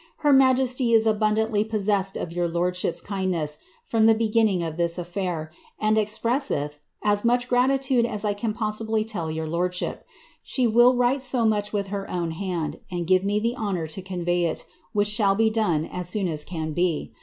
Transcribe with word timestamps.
Her 0.25 0.33
majesty 0.33 0.93
is 0.93 1.05
abundantly 1.05 1.63
po$Me$$ed 1.63 2.17
of 2.17 2.29
jrour 2.29 2.51
lord* 2.51 2.73
bhip 2.73 2.89
s 2.89 3.03
kiitdness 3.03 3.57
from 3.85 4.07
the 4.07 4.15
Ix^ginning 4.15 4.67
of 4.67 4.75
this 4.75 4.97
affair, 4.97 5.51
and 5.77 5.95
exprosseth 5.95 6.79
as 7.03 7.23
much 7.23 7.47
gut}* 7.47 7.69
tudc 7.69 8.05
as 8.05 8.25
I 8.25 8.33
can 8.33 8.51
posfribly 8.51 9.05
tell 9.05 9.29
your 9.29 9.45
lonUhip; 9.45 9.99
she 10.41 10.65
will 10.65 10.95
write 10.95 11.21
so 11.21 11.45
much 11.45 11.71
with 11.71 11.89
heron 11.89 12.31
hand, 12.31 12.79
and 12.89 13.05
give 13.05 13.23
mu 13.23 13.39
the 13.39 13.55
honour 13.55 13.85
to 13.85 14.01
convey 14.01 14.45
it, 14.45 14.65
which 14.91 15.07
shall 15.07 15.35
be 15.35 15.51
done 15.51 15.85
as 15.85 16.09
soon 16.09 16.27
as 16.27 16.43
can 16.45 16.73
be. 16.73 17.13